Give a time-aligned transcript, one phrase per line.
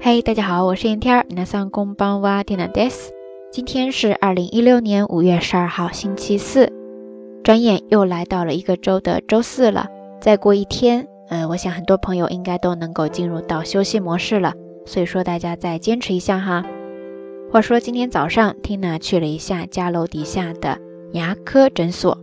[0.00, 1.26] 嘿，大家好，我是燕天儿。
[1.28, 3.10] 皆さんこんばんは、ティナです。
[3.50, 6.72] 今天是二零一六年五月十二号，星期四。
[7.42, 9.88] 转眼又来到了一个周的周四了。
[10.20, 14.54] 再过一天，嗯，我想很多朋友应该都能够进入到休息模式了。
[14.84, 16.64] 所以说，大家再坚持一下哈。
[17.50, 20.78] 话说今天早上，Tina 去了一下家楼底下的
[21.12, 22.18] 牙科诊所。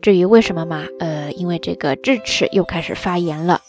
[0.00, 3.60] 至于为什么嘛，呃，因为这个智齿又开始发炎了。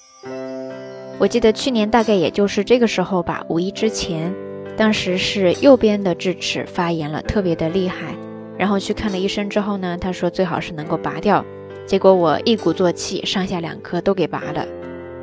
[1.25, 4.31] 我记得去年大概也就是这个时候吧，五一之前，
[4.77, 8.15] 当时是右边的智齿发炎了，特别的厉害。
[8.59, 11.43] 然后去看了医生之后呢，他说最好是能够拔掉。
[11.87, 14.67] 结果我一鼓作气，上下两颗都给拔了。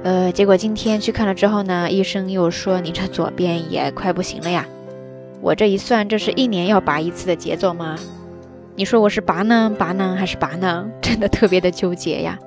[0.01, 4.65] 呃，结果今天去看了之后呢，医生又说你这左边也快不行了呀。
[5.39, 7.95] 我这一算，这是一年要拔一次的节奏吗？
[8.75, 10.83] 你说我是拔呢，拔呢，还是拔呢？
[10.99, 12.39] 真的特别的纠结呀。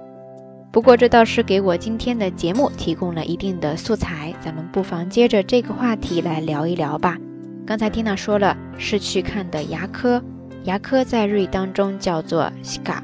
[0.74, 7.16] 不过这倒是给我今天的节目提供了一定的素材，咱们不妨接着这个话题来聊一聊吧。
[7.64, 10.20] 刚才缇娜说了是去看的牙科，
[10.64, 13.00] 牙科在日语当中叫做西嘎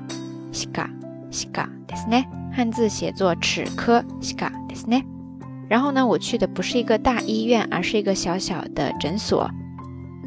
[0.50, 0.90] 西嘎
[1.30, 2.20] 西嘎，对是呢，
[2.52, 5.00] 汉字写作齿科西嘎，对是呢。
[5.68, 9.48] 然后呢，我去的不是一个大医院，而是一个小小的诊所。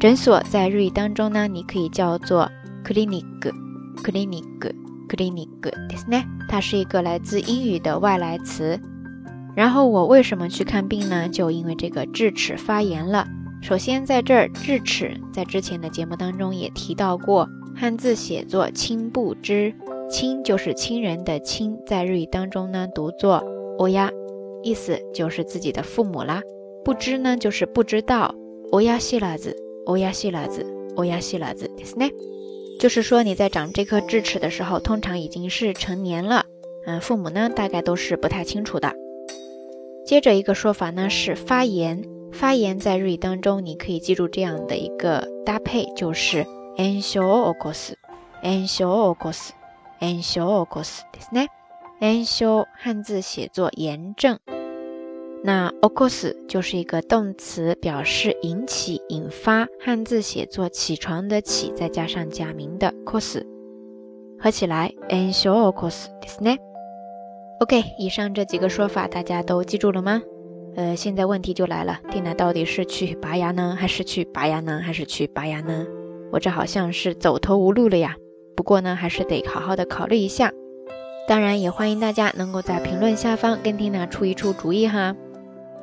[0.00, 2.50] 诊所在日语当中呢，你可以叫做
[2.82, 3.22] clinic
[4.02, 4.72] clinic。
[5.08, 5.48] clinic，
[5.88, 8.78] ですね，它是一个来自英语的外来词。
[9.54, 11.28] 然后我为什么去看病呢？
[11.28, 13.26] 就因为这个智齿发炎了。
[13.62, 19.72] 首先在这儿，智齿在之前的节目当中也提到过，汉字写作亲不知，
[20.10, 23.42] 亲就是亲人的亲，在日语当中呢读作
[23.78, 24.10] 欧呀，
[24.62, 26.42] 意思就是自己的父母啦。
[26.84, 28.34] 不知呢就是不知道，
[28.72, 30.66] 欧呀西拉子，欧呀西拉子，
[30.96, 32.10] 欧呀西拉子，ですね。
[32.79, 36.45] 就是说，你在长这颗智齿的时候，通常已经是成年了。
[36.85, 38.93] 嗯，父母呢，大概都是不太清楚的。
[40.05, 46.45] 接着一个说法呢是发炎，发炎在日语当中，你可以记住这样的一个搭配，就是
[46.77, 51.47] ensho okos，ensho okos，ensho okos，ですね。
[51.99, 54.39] ensho 汉字写作炎症。
[55.43, 63.41] 那 okos 就是一个动词，表示引起、引发，汉字写作起床的起，再加上假名的 kos，
[64.37, 66.57] 合起来 ensho okos ですね。
[67.61, 70.21] OK，以上这几个说法大家都记住了吗？
[70.75, 75.85] 呃，现在问题就来了，蒂娜到底是去拔牙呢，还是去拔牙呢，还是去拔牙呢？
[76.31, 78.15] 我这好像是走投无路了呀。
[78.57, 80.51] 不过呢，还是得好好的考虑一下。
[81.27, 85.15] 当然，也欢迎大家能够在评论下方跟蒂娜出一出主意哈。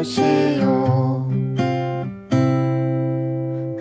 [0.00, 1.26] うしよ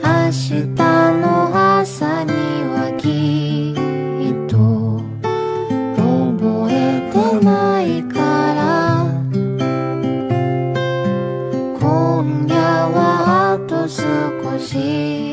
[0.02, 2.32] 明日の朝に
[2.74, 4.58] はきっと
[5.96, 6.74] 覚え
[7.12, 8.18] てないか
[8.54, 8.60] ら。
[11.80, 12.56] 今夜
[12.90, 15.27] はあと少し。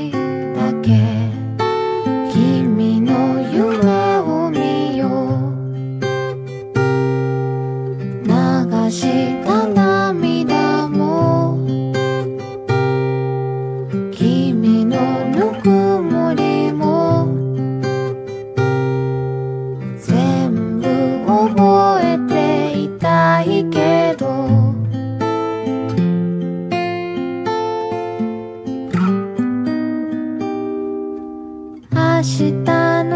[32.24, 33.13] したの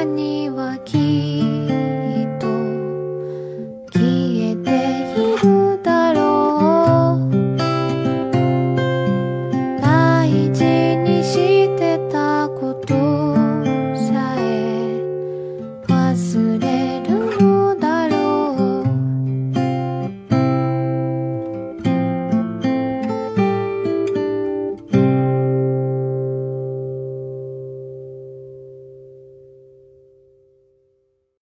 [0.00, 0.39] 하나님.